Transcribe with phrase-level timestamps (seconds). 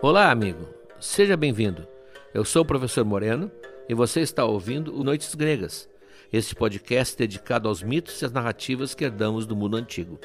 [0.00, 0.64] Olá, amigo.
[1.00, 1.84] Seja bem-vindo.
[2.32, 3.50] Eu sou o professor Moreno
[3.88, 5.88] e você está ouvindo o Noites Gregas,
[6.32, 10.20] este podcast dedicado aos mitos e às narrativas que herdamos do mundo antigo.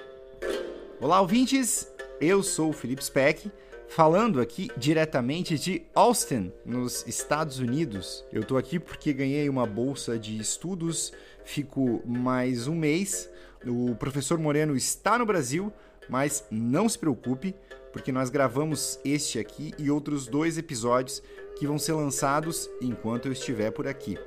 [1.01, 1.91] Olá, ouvintes.
[2.21, 3.51] Eu sou o Felipe Speck,
[3.87, 8.24] falando aqui diretamente de Austin, nos Estados Unidos.
[8.31, 11.12] Eu tô aqui porque ganhei uma bolsa de estudos,
[11.44, 13.28] fico mais um mês.
[13.65, 15.74] O professor Moreno está no Brasil,
[16.08, 17.55] mas não se preocupe,
[17.94, 21.22] porque nós gravamos este aqui e outros dois episódios
[21.55, 24.18] que vão ser lançados enquanto eu estiver por aqui.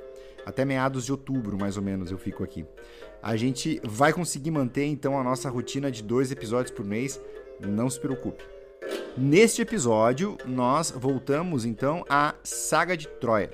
[0.46, 2.64] Até meados de outubro, mais ou menos, eu fico aqui.
[3.20, 7.20] A gente vai conseguir manter então a nossa rotina de dois episódios por mês,
[7.60, 8.44] não se preocupe.
[9.16, 13.50] Neste episódio, nós voltamos então à saga de Troia.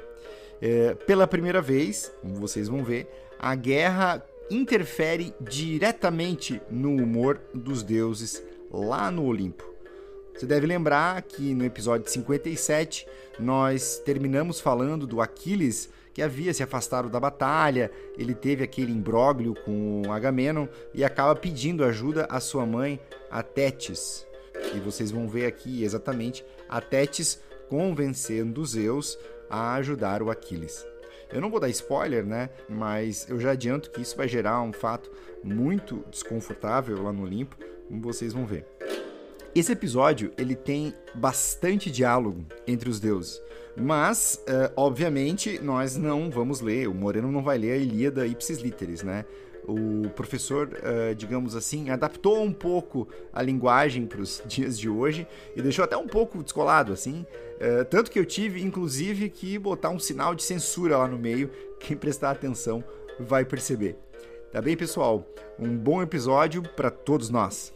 [0.61, 7.83] É, pela primeira vez, como vocês vão ver, a guerra interfere diretamente no humor dos
[7.83, 9.72] deuses lá no Olimpo.
[10.35, 13.07] Você deve lembrar que no episódio 57
[13.39, 19.55] nós terminamos falando do Aquiles que havia se afastado da batalha, ele teve aquele imbróglio
[19.65, 24.27] com Agamenon e acaba pedindo ajuda à sua mãe, a Tétis.
[24.75, 30.87] E vocês vão ver aqui exatamente a Tétis convencendo Zeus a ajudar o Aquiles.
[31.33, 32.51] Eu não vou dar spoiler, né?
[32.69, 35.11] Mas eu já adianto que isso vai gerar um fato
[35.43, 37.57] muito desconfortável lá no Olimpo,
[37.89, 38.67] como vocês vão ver.
[39.55, 43.39] Esse episódio ele tem bastante diálogo entre os deuses,
[43.77, 46.89] mas uh, obviamente nós não vamos ler.
[46.89, 49.27] O Moreno não vai ler a Ilíada ipsis literis, né?
[49.69, 55.27] O professor, uh, digamos assim, adaptou um pouco a linguagem para os dias de hoje
[55.55, 57.27] e deixou até um pouco descolado, assim.
[57.61, 61.51] Uh, tanto que eu tive, inclusive, que botar um sinal de censura lá no meio.
[61.79, 62.83] Quem prestar atenção
[63.21, 63.99] vai perceber.
[64.51, 65.27] Tá bem, pessoal?
[65.59, 67.73] Um bom episódio para todos nós.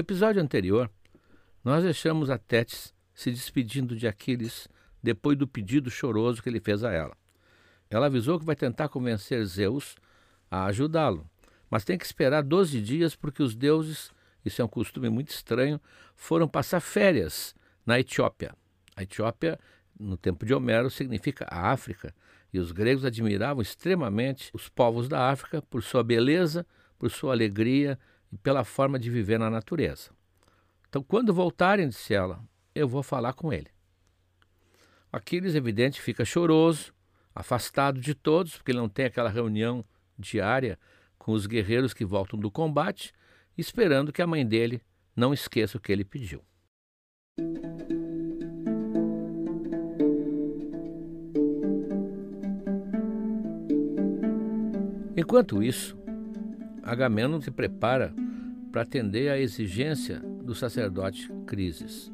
[0.00, 0.90] Episódio anterior,
[1.62, 4.68] nós deixamos a Tétis se despedindo de Aquiles
[5.02, 7.16] depois do pedido choroso que ele fez a ela.
[7.88, 9.96] Ela avisou que vai tentar convencer Zeus
[10.50, 11.28] a ajudá-lo,
[11.70, 14.10] mas tem que esperar 12 dias porque os deuses,
[14.44, 15.80] isso é um costume muito estranho,
[16.16, 18.54] foram passar férias na Etiópia.
[18.96, 19.58] A Etiópia,
[19.98, 22.14] no tempo de Homero, significa a África,
[22.52, 26.66] e os gregos admiravam extremamente os povos da África por sua beleza,
[26.98, 27.98] por sua alegria
[28.32, 30.10] e pela forma de viver na natureza.
[30.88, 32.42] Então, quando voltarem, disse ela,
[32.74, 33.68] eu vou falar com ele.
[35.12, 36.92] Aquiles, evidente, fica choroso,
[37.34, 39.84] afastado de todos, porque ele não tem aquela reunião
[40.18, 40.78] diária
[41.18, 43.12] com os guerreiros que voltam do combate,
[43.56, 44.80] esperando que a mãe dele
[45.14, 46.42] não esqueça o que ele pediu.
[55.16, 55.99] Enquanto isso,
[56.82, 58.14] Agamenon se prepara
[58.70, 62.12] para atender à exigência do sacerdote Crises,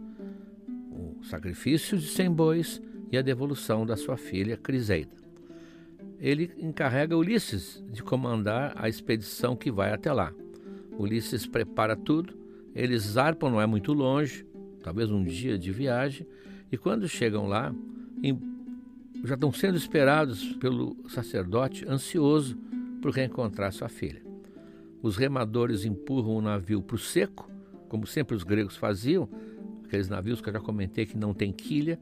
[0.90, 5.14] o sacrifício de cem bois e a devolução da sua filha Criseida.
[6.18, 10.32] Ele encarrega Ulisses de comandar a expedição que vai até lá.
[10.98, 12.34] Ulisses prepara tudo,
[12.74, 14.46] eles zarpam, não é muito longe,
[14.82, 16.26] talvez um dia de viagem,
[16.72, 17.74] e quando chegam lá,
[19.24, 22.56] já estão sendo esperados pelo sacerdote ansioso
[23.00, 24.25] por reencontrar sua filha.
[25.06, 27.48] Os remadores empurram o navio para o seco,
[27.88, 29.28] como sempre os gregos faziam,
[29.84, 31.96] aqueles navios que eu já comentei que não tem quilha,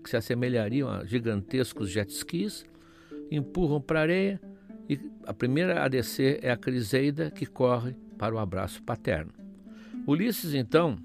[0.00, 2.64] que se assemelhariam a gigantescos jet skis,
[3.28, 4.40] empurram para a areia
[4.88, 9.32] e a primeira a descer é a Criseida, que corre para o abraço paterno.
[10.06, 10.96] Ulisses, então,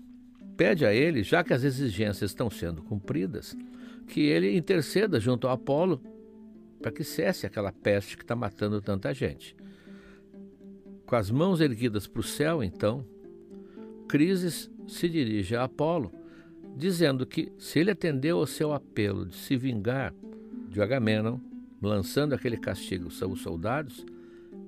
[0.55, 3.57] pede a ele, já que as exigências estão sendo cumpridas,
[4.07, 5.99] que ele interceda junto ao Apolo
[6.79, 9.55] para que cesse aquela peste que está matando tanta gente.
[11.09, 13.03] Com as mãos erguidas para o céu, então,
[14.07, 16.11] Crises se dirige a Apolo,
[16.77, 20.13] dizendo que, se ele atendeu ao seu apelo de se vingar
[20.69, 21.39] de Agamenon,
[21.81, 24.05] lançando aquele castigo sobre os soldados,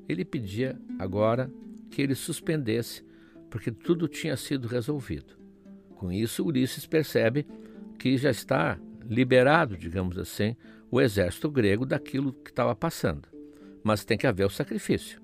[0.09, 1.47] ele pedia agora
[1.91, 3.05] que ele suspendesse,
[3.47, 5.35] porque tudo tinha sido resolvido.
[5.95, 7.45] Com isso, Ulisses percebe
[7.99, 10.55] que já está liberado, digamos assim,
[10.89, 13.27] o exército grego daquilo que estava passando.
[13.83, 15.20] Mas tem que haver o sacrifício.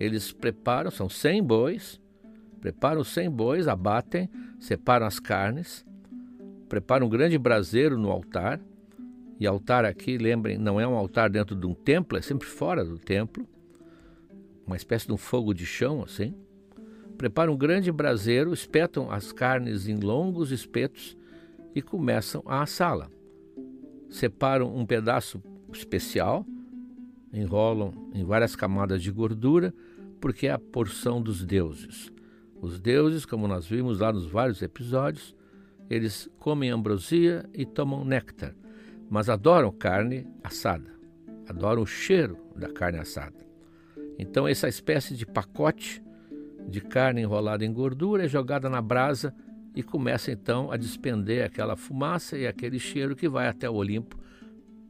[0.00, 2.00] Eles preparam, são 100 bois,
[2.58, 5.84] preparam 100 bois, abatem, separam as carnes,
[6.70, 8.58] preparam um grande braseiro no altar.
[9.38, 12.82] E altar aqui, lembrem, não é um altar dentro de um templo, é sempre fora
[12.82, 13.46] do templo.
[14.66, 16.34] Uma espécie de um fogo de chão, assim.
[17.18, 21.16] preparam um grande braseiro, espetam as carnes em longos espetos
[21.74, 23.10] e começam a assá-la.
[24.08, 25.42] Separam um pedaço
[25.72, 26.46] especial,
[27.32, 29.74] enrolam em várias camadas de gordura,
[30.20, 32.12] porque é a porção dos deuses.
[32.60, 35.34] Os deuses, como nós vimos lá nos vários episódios,
[35.88, 38.54] eles comem ambrosia e tomam néctar,
[39.08, 40.94] mas adoram carne assada,
[41.48, 43.44] adoram o cheiro da carne assada.
[44.18, 46.02] Então, essa espécie de pacote
[46.68, 49.34] de carne enrolada em gordura é jogada na brasa
[49.74, 54.18] e começa então a despender aquela fumaça e aquele cheiro que vai até o Olimpo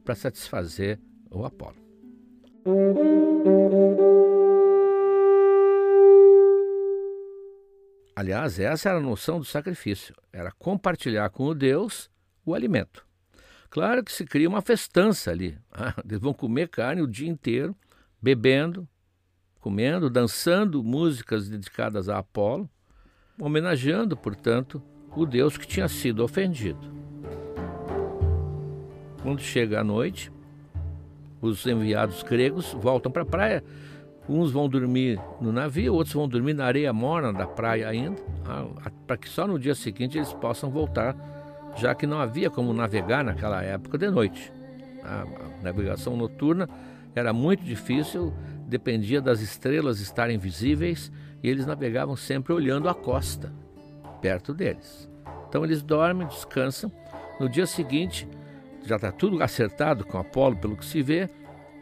[0.03, 0.99] para satisfazer
[1.29, 1.77] o Apolo.
[8.21, 12.07] Aliás, essa era a noção do sacrifício, era compartilhar com o Deus
[12.45, 13.03] o alimento.
[13.67, 15.57] Claro que se cria uma festança ali.
[16.05, 17.75] Eles vão comer carne o dia inteiro,
[18.21, 18.87] bebendo,
[19.59, 22.69] comendo, dançando músicas dedicadas a Apolo,
[23.39, 24.83] homenageando, portanto,
[25.15, 26.93] o Deus que tinha sido ofendido.
[29.23, 30.31] Quando chega a noite,
[31.41, 33.63] os enviados gregos voltam para a praia.
[34.33, 38.15] Uns vão dormir no navio, outros vão dormir na areia morna da praia ainda,
[39.05, 41.13] para que só no dia seguinte eles possam voltar,
[41.75, 44.49] já que não havia como navegar naquela época de noite.
[45.03, 45.25] A
[45.61, 46.69] navegação noturna
[47.13, 48.33] era muito difícil,
[48.67, 51.11] dependia das estrelas estarem visíveis
[51.43, 53.51] e eles navegavam sempre olhando a costa,
[54.21, 55.09] perto deles.
[55.49, 56.89] Então eles dormem, descansam.
[57.37, 58.25] No dia seguinte,
[58.85, 61.29] já está tudo acertado com Apolo, pelo que se vê,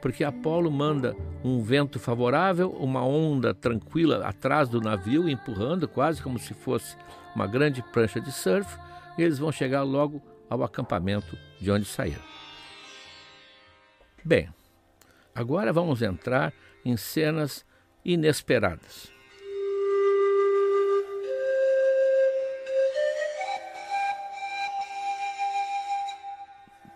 [0.02, 6.40] porque Apolo manda um vento favorável, uma onda tranquila atrás do navio, empurrando, quase como
[6.40, 6.96] se fosse
[7.36, 8.78] uma grande prancha de surf,
[9.18, 12.24] e eles vão chegar logo ao acampamento de onde saíram.
[14.24, 14.50] Bem,
[15.34, 16.54] agora vamos entrar
[16.84, 17.66] em cenas
[18.04, 19.12] inesperadas.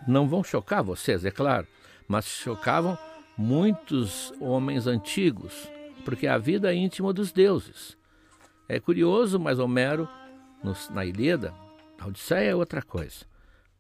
[0.06, 1.66] Não vão chocar vocês, é claro,
[2.08, 2.98] mas chocavam
[3.38, 5.70] muitos homens antigos,
[6.06, 7.98] porque a vida é íntima dos deuses.
[8.68, 10.08] É curioso, mas Homero,
[10.92, 11.54] na Ilíada,
[12.00, 13.26] a Odisseia é outra coisa,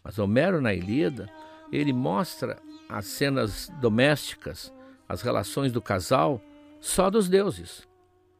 [0.03, 1.29] mas Homero na Ilíada,
[1.71, 2.57] ele mostra
[2.89, 4.73] as cenas domésticas,
[5.07, 6.41] as relações do casal,
[6.79, 7.87] só dos deuses.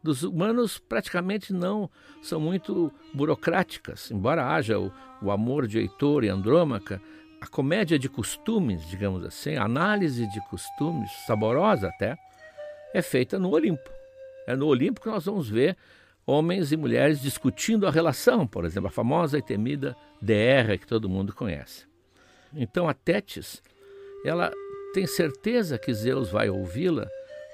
[0.03, 1.89] Dos humanos praticamente não
[2.21, 4.91] são muito burocráticas, embora haja o,
[5.21, 7.01] o amor de Heitor e Andrômaca,
[7.43, 12.17] a comédia de costumes, digamos assim, a análise de costumes, saborosa até,
[12.93, 13.89] é feita no Olimpo.
[14.47, 15.75] É no Olimpo que nós vamos ver
[16.25, 21.09] homens e mulheres discutindo a relação, por exemplo, a famosa e temida DR que todo
[21.09, 21.85] mundo conhece.
[22.55, 23.61] Então a Tétis,
[24.23, 24.49] ela
[24.93, 27.09] tem certeza que Zeus vai ouvi-la,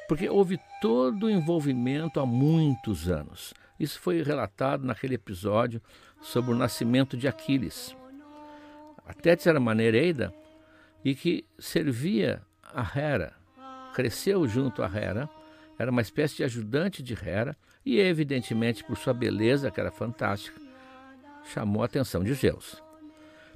[0.07, 3.55] porque houve todo o envolvimento há muitos anos.
[3.79, 5.81] Isso foi relatado naquele episódio
[6.21, 7.97] sobre o nascimento de Aquiles.
[9.09, 10.31] A Tétis era uma nereida
[11.03, 13.33] e que servia a Hera,
[13.95, 15.27] cresceu junto a Hera,
[15.79, 20.61] era uma espécie de ajudante de Hera e, evidentemente, por sua beleza, que era fantástica,
[21.51, 22.83] chamou a atenção de Zeus.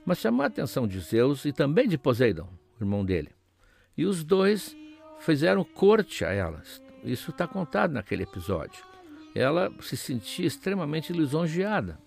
[0.03, 2.49] Mas chamou a atenção de Zeus e também de Poseidon,
[2.81, 3.29] irmão dele.
[3.95, 4.75] E os dois
[5.19, 6.81] fizeram corte a elas.
[7.03, 8.83] Isso está contado naquele episódio.
[9.35, 11.99] Ela se sentia extremamente lisonjeada.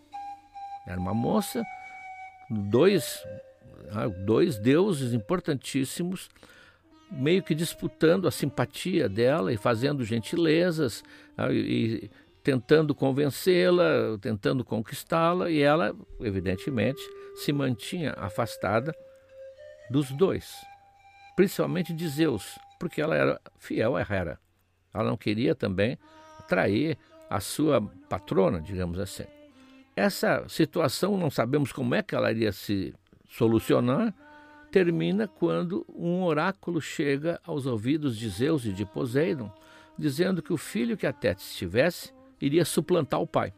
[0.85, 1.65] Era uma moça
[2.51, 3.25] dois,
[3.91, 6.29] ah, dois deuses importantíssimos
[7.11, 11.05] meio que disputando a simpatia dela e fazendo gentilezas
[11.37, 12.11] ah, e
[12.43, 17.01] tentando convencê-la, tentando conquistá-la, e ela, evidentemente,
[17.35, 18.95] se mantinha afastada
[19.91, 20.55] dos dois,
[21.35, 24.39] principalmente de Zeus, porque ela era fiel a Hera.
[24.95, 25.99] Ela não queria também
[26.47, 26.97] trair
[27.29, 29.27] a sua patrona, digamos assim.
[29.97, 32.95] Essa situação, não sabemos como é que ela iria se
[33.31, 34.15] solucionar,
[34.71, 39.51] termina quando um oráculo chega aos ouvidos de Zeus e de Poseidon,
[39.99, 43.55] dizendo que o filho que a Tétis tivesse iria suplantar o pai.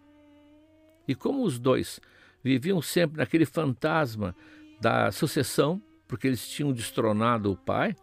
[1.09, 2.01] E como os dois
[2.41, 4.33] viviam sempre naquele fantasma
[4.81, 7.97] da sucessão, porque eles tinham destronado o pai,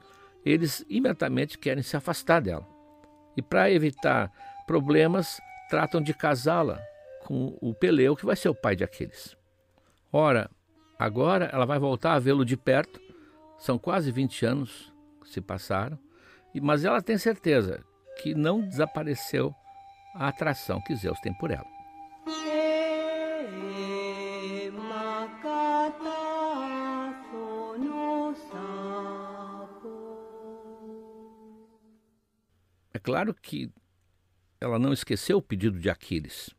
[0.46, 2.68] eles imediatamente querem se afastar dela.
[3.38, 4.30] E para evitar
[4.68, 5.40] problemas,
[5.70, 6.82] tratam de casá-la
[7.26, 9.36] com o Peleu, que vai ser o pai de Aquiles.
[10.14, 10.50] Ora,
[10.98, 13.02] agora ela vai voltar a vê-lo de perto,
[13.58, 15.98] são quase 20 anos que se passaram,
[16.62, 17.84] mas ela tem certeza
[18.22, 19.54] que não desapareceu
[20.14, 21.66] a atração que Zeus tem por ela.
[32.94, 33.70] É claro que
[34.62, 36.55] ela não esqueceu o pedido de Aquiles.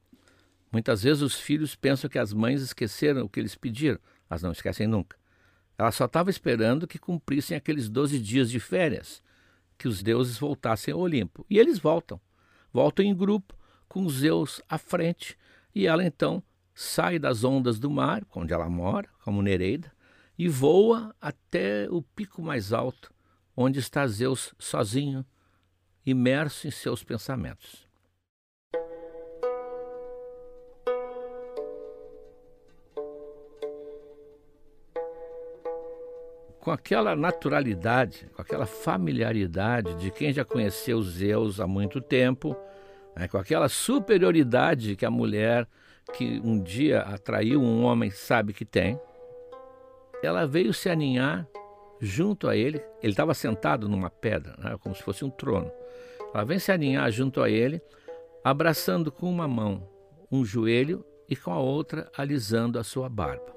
[0.77, 4.53] Muitas vezes os filhos pensam que as mães esqueceram o que eles pediram, mas não
[4.53, 5.17] esquecem nunca.
[5.79, 9.23] Ela só estava esperando que cumprissem aqueles 12 dias de férias,
[9.79, 11.47] que os deuses voltassem ao Olimpo.
[11.49, 12.21] E eles voltam.
[12.71, 15.39] Voltam em grupo, com Zeus à frente,
[15.75, 16.43] e ela então
[16.75, 19.91] sai das ondas do mar, onde ela mora, como Nereida,
[20.39, 23.15] e voa até o pico mais alto,
[23.57, 25.25] onde está Zeus sozinho,
[26.05, 27.87] imerso em seus pensamentos.
[36.67, 42.57] Com aquela naturalidade, com aquela familiaridade de quem já conheceu Zeus há muito tempo,
[43.15, 45.69] né, com aquela superioridade que a mulher
[46.13, 48.99] que um dia atraiu um homem sabe que tem,
[50.25, 51.47] ela veio se aninhar
[52.01, 52.83] junto a ele.
[53.01, 55.71] Ele estava sentado numa pedra, né, como se fosse um trono.
[56.35, 57.81] Ela vem se aninhar junto a ele,
[58.43, 59.89] abraçando com uma mão
[60.33, 63.55] um joelho e com a outra alisando a sua barba.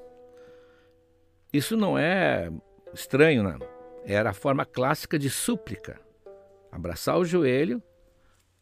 [1.51, 2.51] Isso não é
[2.93, 3.59] estranho, não.
[4.05, 5.99] Era a forma clássica de súplica.
[6.71, 7.81] Abraçar o joelho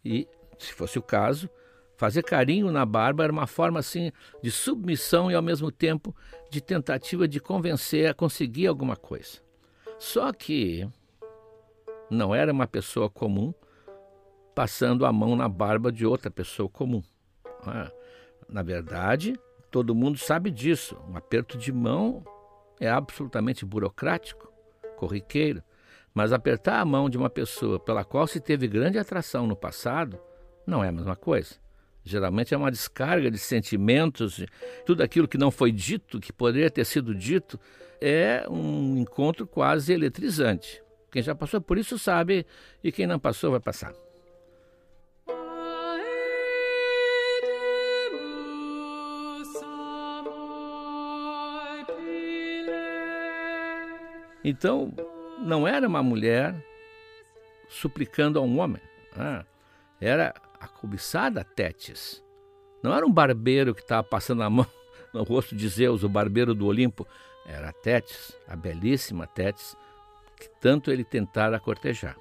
[0.03, 1.49] e, se fosse o caso,
[1.97, 6.15] Fazer carinho na barba era uma forma assim de submissão e ao mesmo tempo
[6.47, 9.39] de tentativa de convencer a conseguir alguma coisa.
[9.97, 10.87] Só que
[12.07, 13.51] não era uma pessoa comum
[14.53, 17.01] passando a mão na barba de outra pessoa comum.
[17.65, 17.91] Ah,
[18.47, 19.33] na verdade,
[19.71, 20.95] todo mundo sabe disso.
[21.09, 22.23] Um aperto de mão
[22.79, 24.51] é absolutamente burocrático,
[24.97, 25.63] corriqueiro.
[26.13, 30.19] Mas apertar a mão de uma pessoa pela qual se teve grande atração no passado
[30.65, 31.55] não é a mesma coisa.
[32.03, 34.43] Geralmente é uma descarga de sentimentos,
[34.85, 37.59] tudo aquilo que não foi dito, que poderia ter sido dito,
[37.99, 40.81] é um encontro quase eletrizante.
[41.11, 42.45] Quem já passou por isso sabe,
[42.83, 43.93] e quem não passou vai passar.
[54.43, 54.93] Então,
[55.39, 56.55] não era uma mulher
[57.69, 58.81] suplicando a um homem.
[59.15, 59.45] Ah,
[59.99, 62.23] era a cobiçada Tétis.
[62.83, 64.67] Não era um barbeiro que estava passando a mão
[65.13, 67.07] no rosto de Zeus, o barbeiro do Olimpo.
[67.45, 69.75] Era Tétis, a belíssima Tétis,
[70.35, 72.17] que tanto ele tentara cortejar.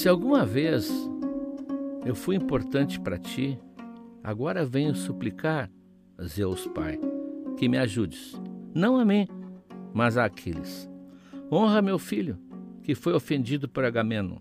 [0.00, 0.90] Se alguma vez
[2.06, 3.60] eu fui importante para ti,
[4.24, 5.70] agora venho suplicar
[6.22, 6.98] Zeus Pai,
[7.58, 8.32] que me ajudes,
[8.74, 9.28] não a mim,
[9.92, 10.88] mas a Aquiles.
[11.52, 12.38] Honra meu filho,
[12.82, 14.38] que foi ofendido por Agamemnon.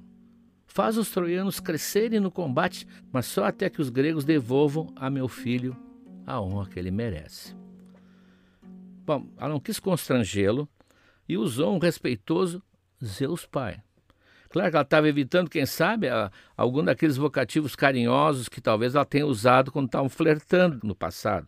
[0.66, 5.28] Faz os troianos crescerem no combate, mas só até que os gregos devolvam a meu
[5.28, 5.76] filho
[6.26, 7.54] a honra que ele merece.
[9.06, 10.70] Bom, ela não quis constrangê-lo
[11.28, 12.64] e usou um respeitoso
[13.04, 13.84] Zeus Pai.
[14.50, 16.08] Claro que ela estava evitando, quem sabe,
[16.58, 21.48] algum daqueles vocativos carinhosos que talvez ela tenha usado quando estavam flertando no passado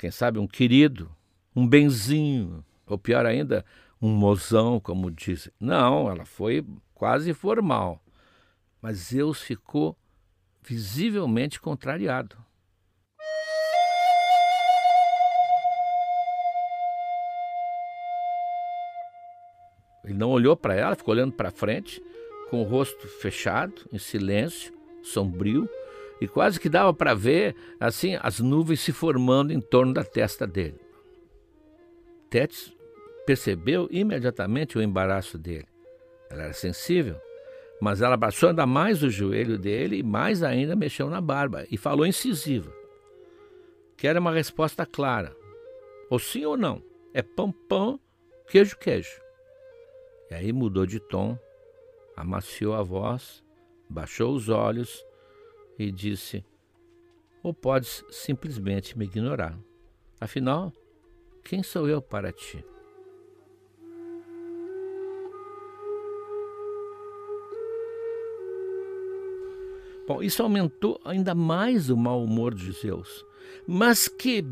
[0.00, 1.14] quem sabe um querido,
[1.54, 3.62] um benzinho, ou pior ainda,
[4.00, 5.52] um mozão, como dizem.
[5.60, 8.02] Não, ela foi quase formal.
[8.80, 9.94] Mas Zeus ficou
[10.62, 12.34] visivelmente contrariado.
[20.02, 22.02] Ele não olhou para ela, ficou olhando para frente,
[22.50, 25.68] com o rosto fechado, em silêncio, sombrio,
[26.20, 30.46] e quase que dava para ver assim as nuvens se formando em torno da testa
[30.46, 30.80] dele.
[32.28, 32.74] Tétis
[33.24, 35.66] percebeu imediatamente o embaraço dele.
[36.28, 37.16] Ela era sensível,
[37.80, 41.76] mas ela abraçou ainda mais o joelho dele e mais ainda mexeu na barba e
[41.76, 42.72] falou incisiva.
[43.96, 45.34] Quer uma resposta clara.
[46.10, 46.82] Ou sim ou não.
[47.14, 48.00] É pão, pão,
[48.48, 49.20] queijo, queijo.
[50.30, 51.38] E aí mudou de tom,
[52.16, 53.42] amaciou a voz,
[53.88, 55.04] baixou os olhos
[55.78, 56.44] e disse:
[57.42, 59.58] Ou podes simplesmente me ignorar.
[60.20, 60.72] Afinal,
[61.44, 62.64] quem sou eu para ti?
[70.10, 73.24] Bom, isso aumentou ainda mais o mau humor de Zeus.
[73.64, 74.44] Mas que.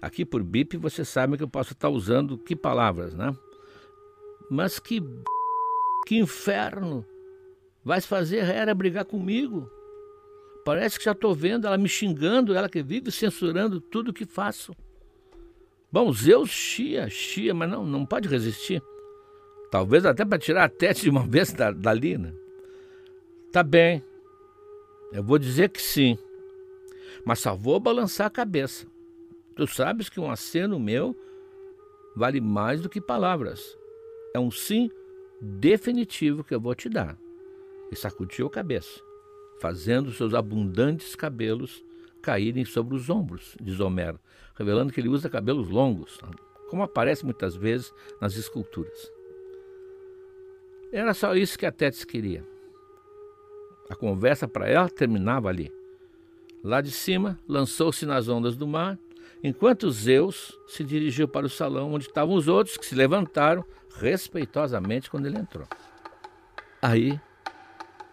[0.00, 3.36] Aqui por bip você sabe que eu posso estar usando que palavras, né?
[4.48, 5.02] Mas que.
[6.06, 7.04] Que inferno!
[7.84, 9.70] Vais fazer Hera brigar comigo.
[10.64, 14.72] Parece que já estou vendo ela me xingando, ela que vive censurando tudo que faço.
[15.90, 18.82] Bom, Zeus chia, chia, mas não, não pode resistir.
[19.70, 22.32] Talvez até para tirar a teste de uma vez da, dali, né?
[23.52, 24.02] Tá bem,
[25.12, 26.16] eu vou dizer que sim,
[27.24, 28.86] mas só vou balançar a cabeça.
[29.54, 31.14] Tu sabes que um aceno meu
[32.16, 33.76] vale mais do que palavras.
[34.34, 34.90] É um sim
[35.42, 37.18] definitivo que eu vou te dar.
[37.90, 39.00] E sacudiu a cabeça,
[39.60, 41.84] fazendo seus abundantes cabelos
[42.22, 44.20] caírem sobre os ombros, diz Homero,
[44.54, 46.20] revelando que ele usa cabelos longos,
[46.70, 49.10] como aparece muitas vezes nas esculturas.
[50.92, 52.46] Era só isso que a Tétis queria.
[53.90, 55.72] A conversa para ela terminava ali.
[56.62, 58.96] Lá de cima, lançou-se nas ondas do mar,
[59.42, 63.64] enquanto Zeus se dirigiu para o salão onde estavam os outros, que se levantaram
[63.96, 65.66] respeitosamente quando ele entrou.
[66.80, 67.20] Aí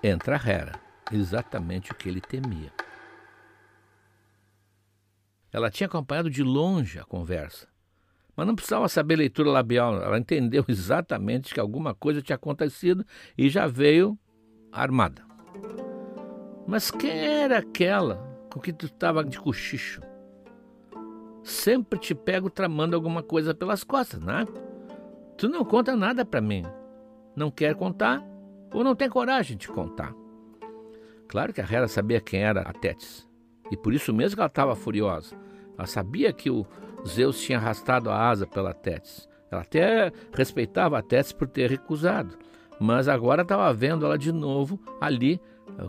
[0.03, 0.79] entra Hera,
[1.12, 2.71] exatamente o que ele temia.
[5.51, 7.67] Ela tinha acompanhado de longe a conversa,
[8.36, 10.01] mas não precisava saber leitura labial.
[10.01, 13.05] Ela entendeu exatamente que alguma coisa tinha acontecido
[13.38, 14.17] e já veio
[14.71, 15.24] armada.
[16.67, 18.17] Mas quem era aquela
[18.53, 20.01] com que tu estava de cochicho?
[21.43, 24.45] Sempre te pego tramando alguma coisa pelas costas, né?
[25.39, 26.65] Tu não conta nada para mim.
[27.34, 28.22] Não quer contar
[28.74, 30.13] ou não tem coragem de contar.
[31.29, 33.25] Claro que a Hera sabia quem era a Tétis.
[33.72, 35.34] E por isso mesmo que ela estava furiosa.
[35.77, 36.67] Ela sabia que o
[37.08, 39.29] Zeus tinha arrastado a asa pela Tétis.
[39.50, 42.38] Ela até respeitava a Tétis por ter recusado.
[42.77, 45.39] Mas agora estava vendo ela de novo ali,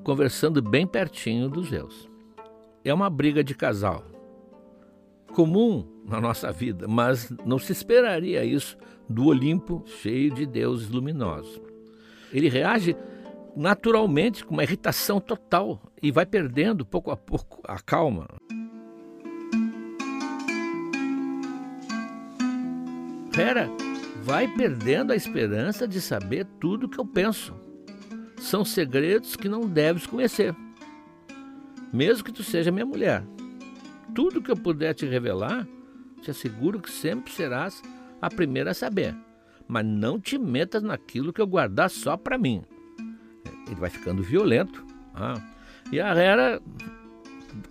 [0.04, 2.08] conversando bem pertinho dos Zeus.
[2.84, 4.04] É uma briga de casal.
[5.34, 8.78] Comum na nossa vida, mas não se esperaria isso
[9.10, 11.60] do Olimpo cheio de deuses luminosos.
[12.32, 12.96] Ele reage
[13.56, 18.28] naturalmente, com uma irritação total, e vai perdendo pouco a pouco a calma.
[23.36, 23.68] Hera
[24.22, 27.52] vai perdendo a esperança de saber tudo o que eu penso.
[28.36, 30.54] São segredos que não deves conhecer.
[31.92, 33.24] Mesmo que tu seja minha mulher.
[34.14, 35.66] Tudo que eu puder te revelar,
[36.22, 37.82] te asseguro que sempre serás
[38.20, 39.14] a primeira a saber.
[39.66, 42.64] Mas não te metas naquilo que eu guardar só para mim
[43.70, 44.84] ele vai ficando violento.
[45.14, 45.34] Ah.
[45.92, 46.60] E a Hera,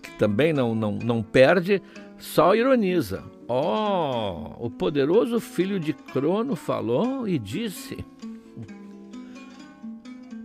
[0.02, 1.82] que também não, não, não perde,
[2.18, 3.24] só ironiza.
[3.48, 8.04] Oh, o poderoso filho de Crono falou e disse.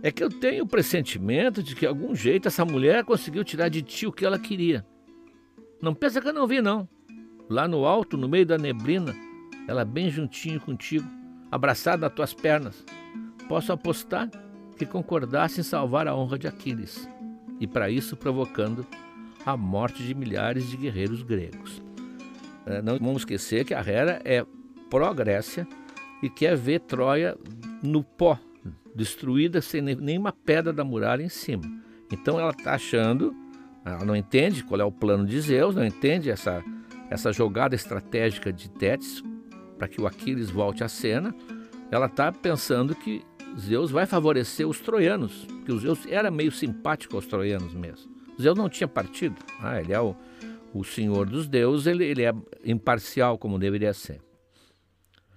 [0.01, 3.81] É que eu tenho o pressentimento de que, algum jeito, essa mulher conseguiu tirar de
[3.81, 4.85] ti o que ela queria.
[5.81, 6.87] Não pensa que eu não vi, não.
[7.49, 9.15] Lá no alto, no meio da neblina,
[9.67, 11.07] ela bem juntinho contigo,
[11.51, 12.83] abraçada nas tuas pernas.
[13.47, 14.29] Posso apostar
[14.77, 17.07] que concordasse em salvar a honra de Aquiles,
[17.59, 18.85] e para isso provocando
[19.45, 21.81] a morte de milhares de guerreiros gregos.
[22.65, 24.45] É, não vamos esquecer que a Hera é
[24.89, 25.67] pró-Grécia
[26.21, 27.37] e quer ver Troia
[27.83, 28.39] no pó,
[28.95, 31.63] destruída sem nenhuma pedra da muralha em cima.
[32.11, 33.35] Então ela está achando,
[33.85, 36.63] ela não entende qual é o plano de Zeus, não entende essa,
[37.09, 39.23] essa jogada estratégica de Tétis
[39.77, 41.35] para que o Aquiles volte à cena.
[41.91, 43.23] Ela está pensando que
[43.59, 48.13] Zeus vai favorecer os troianos, porque o Zeus era meio simpático aos troianos mesmo.
[48.41, 50.15] Zeus não tinha partido, ah, ele é o,
[50.73, 52.33] o senhor dos deuses, ele, ele é
[52.65, 54.19] imparcial como deveria ser.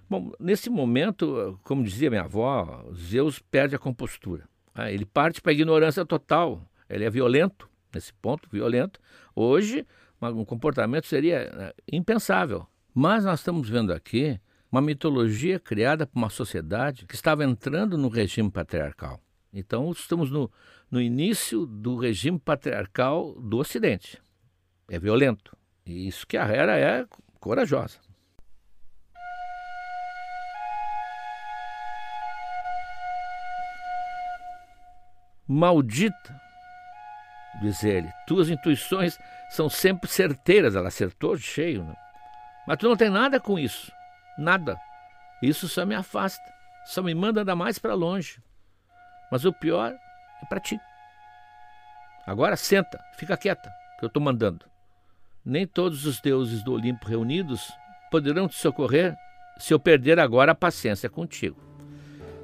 [0.09, 4.49] Bom, nesse momento, como dizia minha avó, Zeus perde a compostura.
[4.73, 6.67] Ah, ele parte para a ignorância total.
[6.89, 8.99] Ele é violento, nesse ponto, violento.
[9.35, 9.85] Hoje,
[10.21, 12.65] um comportamento seria né, impensável.
[12.93, 14.39] Mas nós estamos vendo aqui
[14.71, 19.21] uma mitologia criada por uma sociedade que estava entrando no regime patriarcal.
[19.51, 20.51] Então, estamos no,
[20.89, 24.21] no início do regime patriarcal do Ocidente.
[24.87, 25.57] É violento.
[25.85, 27.05] E isso que a Hera é
[27.39, 27.99] corajosa.
[35.47, 36.39] Maldita,
[37.59, 39.17] diz ele, tuas intuições
[39.49, 40.75] são sempre certeiras.
[40.75, 41.95] Ela acertou cheio, né?
[42.69, 43.91] Mas tu não tem nada com isso.
[44.37, 44.77] Nada.
[45.41, 46.43] Isso só me afasta,
[46.85, 48.39] só me manda andar mais para longe.
[49.31, 50.79] Mas o pior é para ti.
[52.27, 54.67] Agora senta, fica quieta, que eu estou mandando.
[55.43, 57.71] Nem todos os deuses do Olimpo reunidos
[58.11, 59.17] poderão te socorrer
[59.57, 61.59] se eu perder agora a paciência contigo.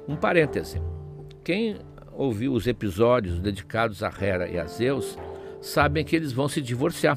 [0.08, 0.82] Um parêntese.
[1.44, 1.78] Quem
[2.12, 5.16] ouviu os episódios dedicados a Hera e a Zeus
[5.62, 7.16] sabem que eles vão se divorciar.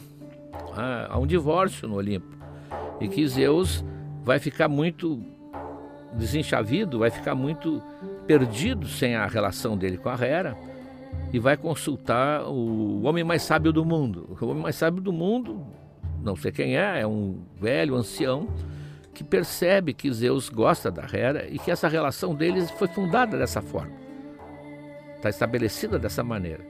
[0.78, 2.39] Ah, há um divórcio no Olimpo.
[3.00, 3.84] E que Zeus
[4.24, 5.24] vai ficar muito
[6.14, 7.82] desenchavido, vai ficar muito
[8.26, 10.58] perdido sem a relação dele com a Hera
[11.32, 14.38] e vai consultar o homem mais sábio do mundo.
[14.40, 15.66] O homem mais sábio do mundo,
[16.22, 18.48] não sei quem é, é um velho ancião
[19.14, 23.62] que percebe que Zeus gosta da Hera e que essa relação deles foi fundada dessa
[23.62, 23.92] forma.
[25.16, 26.66] Está estabelecida dessa maneira.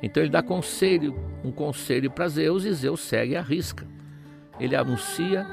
[0.00, 1.14] Então ele dá conselho,
[1.44, 3.84] um conselho para Zeus e Zeus segue a risca.
[4.60, 5.46] ele anuncia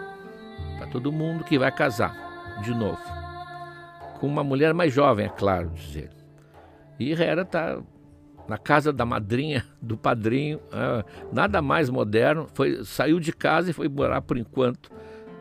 [0.96, 2.16] todo mundo que vai casar
[2.64, 3.02] de novo.
[4.18, 6.16] Com uma mulher mais jovem, é claro, diz ele.
[6.98, 7.82] E Hera está
[8.48, 11.04] na casa da madrinha, do padrinho, ah,
[11.34, 12.48] nada mais moderno.
[12.54, 14.90] Foi, saiu de casa e foi morar por enquanto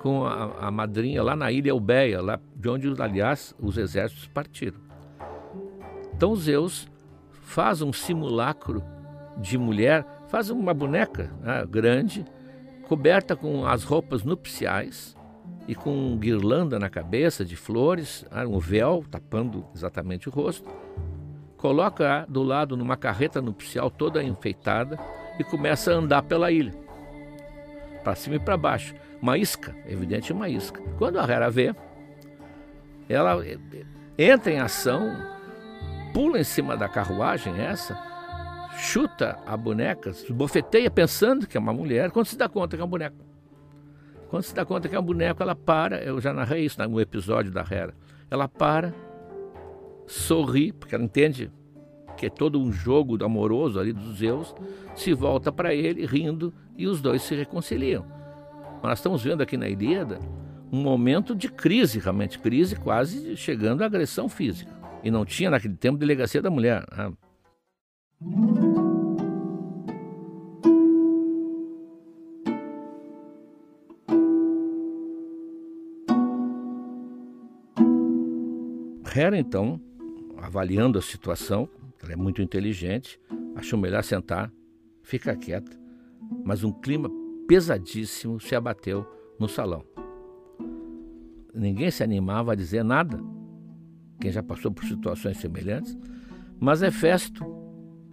[0.03, 4.81] com a, a madrinha lá na ilha Eubeia, lá de onde, aliás, os exércitos partiram.
[6.17, 6.89] Então Zeus
[7.31, 8.83] faz um simulacro
[9.37, 12.25] de mulher, faz uma boneca né, grande,
[12.89, 15.17] coberta com as roupas nupciais
[15.67, 20.69] e com guirlanda na cabeça de flores, né, um véu tapando exatamente o rosto,
[21.57, 24.99] coloca do lado numa carreta nupcial toda enfeitada
[25.39, 26.75] e começa a andar pela ilha,
[28.03, 28.95] para cima e para baixo.
[29.21, 30.83] Uma isca, evidente uma isca.
[30.99, 31.75] Quando a Hera vê,
[33.09, 33.39] ela
[34.19, 35.17] entra em ação,
[36.13, 37.99] pula em cima da carruagem essa,
[38.77, 42.85] chuta a boneca, bofeteia pensando que é uma mulher, quando se dá conta que é
[42.85, 43.17] um boneco.
[44.35, 47.01] Quando se dá conta que é um boneco, ela para, eu já narrei isso no
[47.01, 47.95] episódio da Hera.
[48.29, 48.93] Ela para,
[50.09, 51.53] sorri, porque ela entende
[52.17, 54.53] que é todo um jogo amoroso ali dos Zeus,
[54.97, 58.05] se volta para ele rindo e os dois se reconciliam.
[58.83, 60.19] Nós estamos vendo aqui na Ilíada
[60.73, 64.73] um momento de crise, realmente crise, quase chegando à agressão física.
[65.05, 66.85] E não tinha naquele tempo delegacia da mulher.
[66.91, 67.13] Né?
[79.17, 79.81] Hera, então,
[80.39, 81.69] avaliando a situação,
[82.03, 83.21] ela é muito inteligente,
[83.55, 84.53] achou melhor sentar,
[85.05, 85.71] ficar quieta,
[86.45, 87.09] mas um clima
[87.47, 89.07] pesadíssimo se abateu
[89.39, 89.85] no salão.
[91.55, 93.23] Ninguém se animava a dizer nada,
[94.21, 95.97] quem já passou por situações semelhantes,
[96.59, 97.45] mas Hefesto,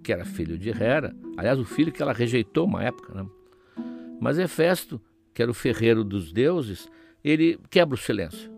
[0.03, 3.27] que era filho de Hera, aliás, o filho que ela rejeitou uma época, né?
[4.19, 5.01] mas Hefesto,
[5.33, 6.87] que era o ferreiro dos deuses,
[7.23, 8.51] ele quebra o silêncio.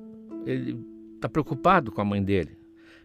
[0.45, 0.92] Ele
[1.23, 2.57] está preocupado com a mãe dele.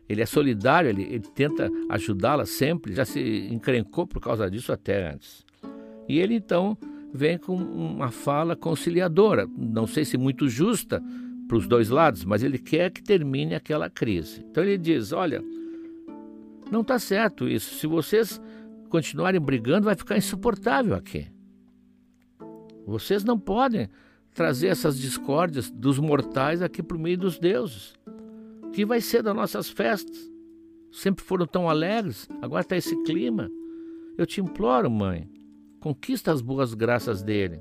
[0.08, 5.12] Ele é solidário, ele, ele tenta ajudá-la sempre, já se encrencou por causa disso até
[5.12, 5.46] antes.
[6.08, 6.76] E ele então
[7.12, 11.02] vem com uma fala conciliadora, não sei se muito justa
[11.46, 14.44] para os dois lados, mas ele quer que termine aquela crise.
[14.50, 15.42] Então ele diz: Olha,
[16.70, 17.74] não está certo isso.
[17.76, 18.40] Se vocês
[18.88, 21.26] continuarem brigando, vai ficar insuportável aqui.
[22.86, 23.88] Vocês não podem
[24.38, 27.94] trazer essas discórdias dos mortais aqui para o meio dos deuses.
[28.62, 30.30] O que vai ser das nossas festas?
[30.92, 33.50] Sempre foram tão alegres, agora está esse clima.
[34.16, 35.28] Eu te imploro, mãe,
[35.80, 37.60] conquista as boas graças dele.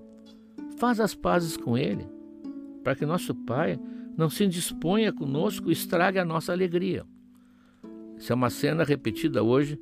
[0.78, 2.08] Faz as pazes com ele,
[2.84, 3.80] para que nosso pai
[4.16, 7.04] não se indisponha conosco e estrague a nossa alegria.
[8.20, 9.80] Isso é uma cena repetida hoje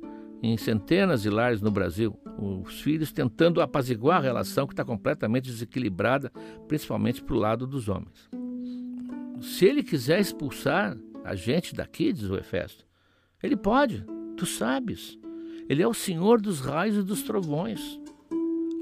[0.52, 2.16] em centenas de lares no Brasil.
[2.38, 6.30] Os filhos tentando apaziguar a relação que está completamente desequilibrada,
[6.68, 8.28] principalmente para o lado dos homens.
[9.40, 12.86] Se ele quiser expulsar a gente daqui, diz o Hefesto,
[13.42, 14.04] ele pode,
[14.36, 15.18] tu sabes.
[15.68, 18.00] Ele é o senhor dos raios e dos trovões.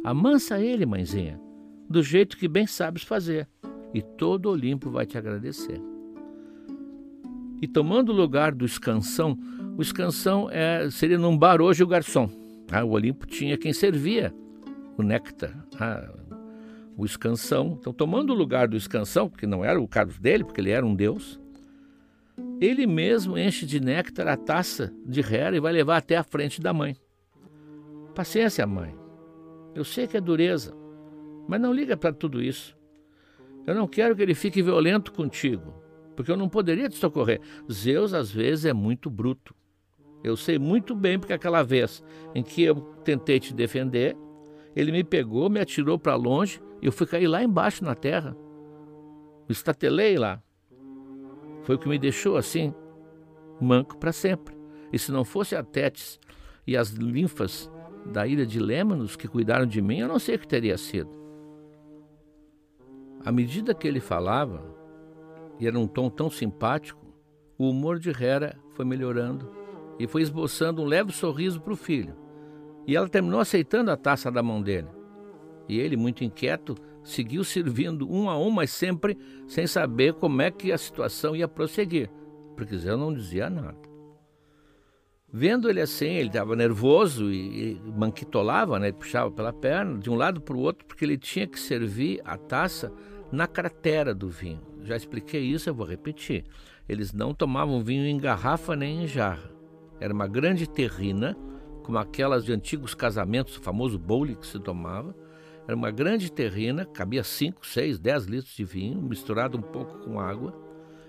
[0.05, 1.41] Amansa ele, mãezinha,
[1.89, 3.49] do jeito que bem sabes fazer,
[3.95, 5.81] e todo Olimpo vai te agradecer.
[7.63, 9.39] E tomando o lugar do escansão,
[9.77, 12.31] o escansão é, seria num bar hoje o garçom.
[12.71, 14.33] Ah, o Olimpo tinha quem servia
[14.97, 16.13] o néctar, ah,
[16.97, 17.77] o escansão.
[17.81, 20.87] Então, tomando o lugar do escansão, que não era o cargo dele, porque ele era
[20.87, 21.41] um deus,
[22.61, 26.61] ele mesmo enche de néctar a taça de Hera e vai levar até a frente
[26.61, 26.97] da mãe.
[28.15, 28.95] Paciência, mãe.
[29.75, 30.73] Eu sei que é dureza,
[31.49, 32.77] mas não liga para tudo isso.
[33.67, 35.75] Eu não quero que ele fique violento contigo,
[36.15, 37.41] porque eu não poderia te socorrer.
[37.71, 39.55] Zeus, às vezes, é muito bruto.
[40.25, 42.03] Eu sei muito bem porque aquela vez
[42.35, 44.17] em que eu tentei te defender,
[44.75, 48.35] ele me pegou, me atirou para longe e eu fui cair lá embaixo na terra.
[49.47, 50.43] Estatelei lá.
[51.63, 52.73] Foi o que me deixou assim,
[53.61, 54.57] manco para sempre.
[54.91, 56.19] E se não fosse a Tétis
[56.67, 57.71] e as linfas
[58.07, 61.11] da ilha de Lêmanos que cuidaram de mim, eu não sei o que teria sido.
[63.23, 64.65] À medida que ele falava,
[65.61, 67.05] e era um tom tão simpático,
[67.59, 69.64] o humor de Hera foi melhorando
[69.99, 72.17] e foi esboçando um leve sorriso para o filho.
[72.87, 74.89] E ela terminou aceitando a taça da mão dele.
[75.69, 80.51] E ele, muito inquieto, seguiu servindo um a um, mas sempre sem saber como é
[80.51, 82.11] que a situação ia prosseguir,
[82.57, 83.95] porque Zé não dizia nada.
[85.37, 88.87] Vendo ele assim, ele estava nervoso e, e manquitolava, né?
[88.89, 92.21] ele puxava pela perna de um lado para o outro, porque ele tinha que servir
[92.25, 92.93] a taça
[93.33, 94.61] na cratera do vinho.
[94.85, 96.45] Já expliquei isso, eu vou repetir.
[96.89, 99.54] Eles não tomavam vinho em garrafa nem em jarra.
[100.01, 101.37] Era uma grande terrina,
[101.83, 105.15] como aquelas de antigos casamentos, o famoso bowle que se tomava,
[105.67, 110.21] Era uma grande terrina, cabia 5, 6, 10 litros de vinho, misturado um pouco com
[110.21, 110.55] água,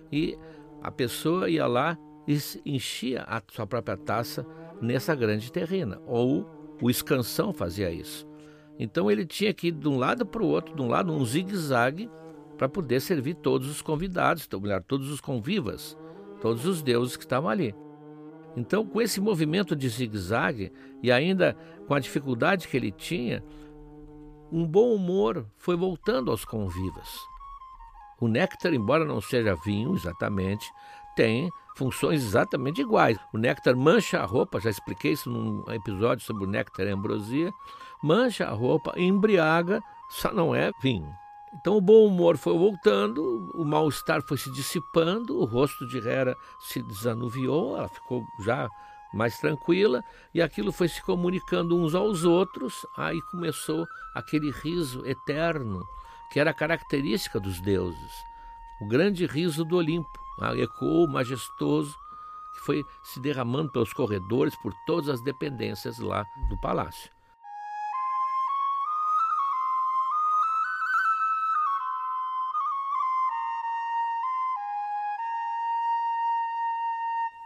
[0.10, 0.38] e
[0.82, 4.46] a pessoa ia lá e enchia a sua própria taça
[4.82, 6.50] nessa grande terrina, ou
[6.82, 8.26] o escansão fazia isso.
[8.80, 11.26] Então ele tinha que ir de um lado para o outro, de um lado um
[11.26, 12.10] zigue-zague,
[12.58, 14.48] para poder servir todos os convidados,
[14.88, 15.98] todos os convivas,
[16.40, 17.76] todos os deuses que estavam ali.
[18.56, 20.72] Então, com esse movimento de zigue-zague
[21.04, 23.44] e ainda com a dificuldade que ele tinha,
[24.52, 27.10] um bom humor foi voltando aos convivas.
[28.20, 30.66] O néctar, embora não seja vinho exatamente,
[31.16, 33.18] tem funções exatamente iguais.
[33.34, 37.52] O néctar mancha a roupa, já expliquei isso num episódio sobre o néctar e ambrosia,
[38.02, 41.14] mancha a roupa, embriaga, só não é vinho.
[41.56, 46.36] Então o bom humor foi voltando, o mal-estar foi se dissipando, o rosto de Hera
[46.60, 48.70] se desanuviou, ela ficou já
[49.14, 52.86] mais tranquila e aquilo foi se comunicando uns aos outros.
[52.98, 55.82] Aí começou aquele riso eterno
[56.32, 58.12] que era característica dos deuses,
[58.82, 60.20] o grande riso do Olimpo,
[60.58, 61.96] ecoou majestoso
[62.54, 67.10] que foi se derramando pelos corredores, por todas as dependências lá do palácio.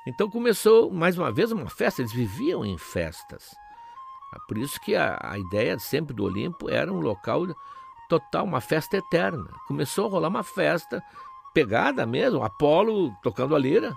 [0.09, 3.53] Então começou mais uma vez uma festa, eles viviam em festas.
[4.33, 7.45] É por isso que a, a ideia sempre do Olimpo era um local
[8.09, 9.47] total, uma festa eterna.
[9.67, 11.03] Começou a rolar uma festa
[11.53, 13.95] pegada mesmo, Apolo tocando a lira,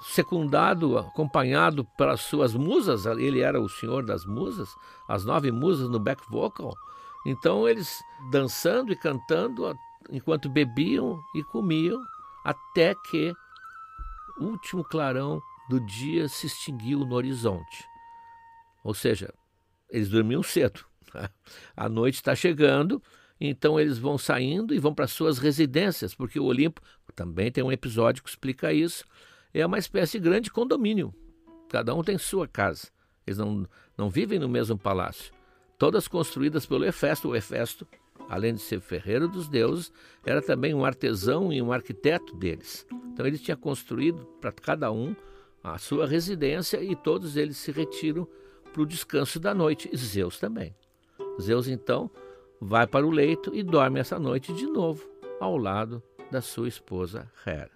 [0.00, 4.76] secundado, acompanhado pelas suas musas, ele era o senhor das musas,
[5.08, 6.72] as nove musas no back vocal.
[7.26, 9.76] Então eles dançando e cantando
[10.08, 12.00] enquanto bebiam e comiam,
[12.44, 13.34] até que
[14.38, 17.84] último clarão do dia se extinguiu no horizonte.
[18.82, 19.32] Ou seja,
[19.88, 20.84] eles dormiam cedo.
[21.76, 23.02] A noite está chegando,
[23.40, 26.82] então eles vão saindo e vão para suas residências, porque o Olimpo
[27.14, 29.04] também tem um episódio que explica isso.
[29.52, 31.14] É uma espécie de grande condomínio.
[31.68, 32.88] Cada um tem sua casa.
[33.26, 33.66] Eles não,
[33.96, 35.32] não vivem no mesmo palácio.
[35.78, 37.28] Todas construídas pelo Hefesto.
[37.28, 37.86] O Hefesto
[38.28, 39.92] além de ser ferreiro dos deuses,
[40.24, 42.86] era também um artesão e um arquiteto deles.
[43.12, 45.14] Então ele tinha construído para cada um
[45.62, 48.28] a sua residência e todos eles se retiram
[48.72, 49.88] para o descanso da noite.
[49.92, 50.74] E Zeus também.
[51.40, 52.10] Zeus então
[52.60, 55.08] vai para o leito e dorme essa noite de novo
[55.40, 57.70] ao lado da sua esposa Hera.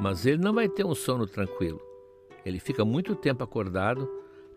[0.00, 1.87] Mas ele não vai ter um sono tranquilo.
[2.48, 4.08] Ele fica muito tempo acordado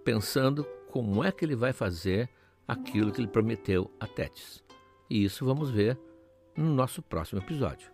[0.06, 2.30] pensando como é que ele vai fazer
[2.66, 4.64] aquilo que ele prometeu a Tétis.
[5.10, 6.00] E isso vamos ver
[6.56, 7.92] no nosso próximo episódio.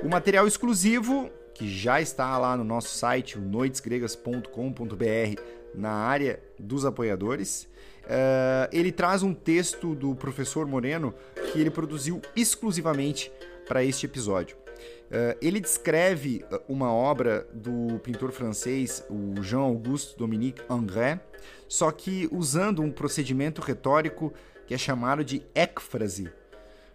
[0.00, 7.68] O material exclusivo, que já está lá no nosso site, noitesgregas.com.br, na área dos apoiadores,
[8.10, 11.14] Uh, ele traz um texto do professor Moreno
[11.52, 13.30] que ele produziu exclusivamente
[13.68, 14.56] para este episódio.
[14.56, 21.20] Uh, ele descreve ah, uma obra do pintor francês, o Jean-Auguste Dominique Ingres,
[21.68, 24.32] só que usando um procedimento retórico
[24.66, 26.32] que é chamado de écfrase,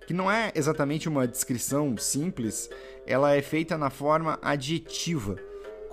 [0.05, 2.69] que não é exatamente uma descrição simples,
[3.07, 5.37] ela é feita na forma adjetiva,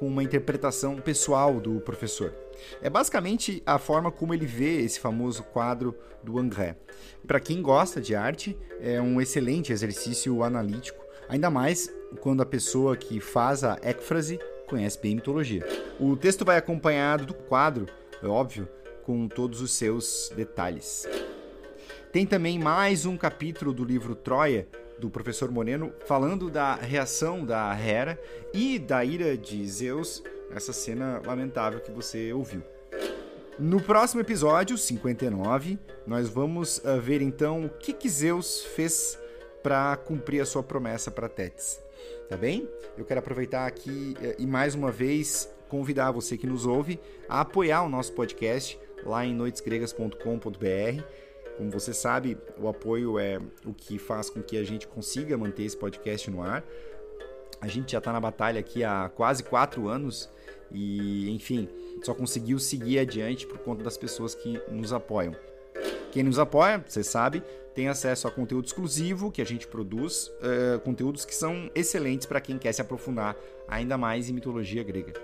[0.02, 2.34] com uma interpretação pessoal do professor.
[2.80, 6.76] É basicamente a forma como ele vê esse famoso quadro do André.
[7.24, 11.88] Para quem gosta de arte, é um excelente exercício analítico, ainda mais
[12.18, 15.64] quando a pessoa que faz a écfrase conhece bem mitologia.
[16.00, 17.86] O texto vai acompanhado do quadro,
[18.20, 18.68] é óbvio,
[19.04, 21.06] com todos os seus detalhes.
[22.10, 24.66] Tem também mais um capítulo do livro Troia,
[25.02, 28.16] do professor Moreno, falando da reação da Hera
[28.54, 30.22] e da ira de Zeus
[30.54, 32.62] essa cena lamentável que você ouviu.
[33.58, 39.18] No próximo episódio, 59, nós vamos uh, ver então o que, que Zeus fez
[39.60, 41.80] para cumprir a sua promessa para Tétis.
[42.28, 42.68] Tá bem?
[42.96, 47.40] Eu quero aproveitar aqui uh, e mais uma vez convidar você que nos ouve a
[47.40, 51.02] apoiar o nosso podcast lá em noitesgregas.com.br.
[51.62, 55.62] Como você sabe, o apoio é o que faz com que a gente consiga manter
[55.62, 56.64] esse podcast no ar.
[57.60, 60.28] A gente já está na batalha aqui há quase quatro anos
[60.72, 61.68] e, enfim,
[62.02, 65.36] só conseguiu seguir adiante por conta das pessoas que nos apoiam.
[66.12, 67.42] Quem nos apoia, você sabe,
[67.74, 72.38] tem acesso a conteúdo exclusivo que a gente produz, uh, conteúdos que são excelentes para
[72.38, 73.34] quem quer se aprofundar
[73.66, 75.14] ainda mais em mitologia grega.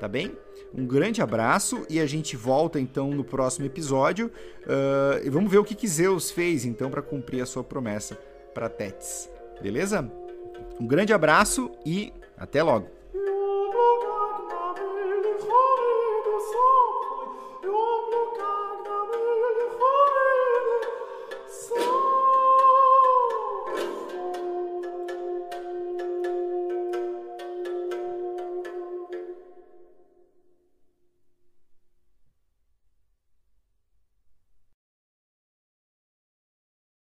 [0.00, 0.36] Tá bem?
[0.74, 4.32] Um grande abraço e a gente volta então no próximo episódio
[4.66, 8.18] uh, e vamos ver o que, que Zeus fez então para cumprir a sua promessa
[8.52, 9.30] para Tétis.
[9.62, 10.10] Beleza?
[10.80, 13.01] Um grande abraço e até logo!